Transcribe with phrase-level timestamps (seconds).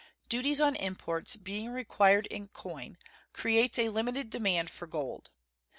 [0.29, 2.97] Duties on imports being required in coin
[3.33, 5.29] creates a limited demand for gold.